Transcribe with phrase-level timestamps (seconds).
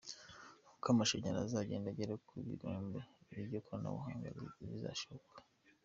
[0.75, 4.27] Uko amashanyarazi azagenda agera ku birombe, n’iryo koranabuhanga
[4.71, 5.39] rizashoboka.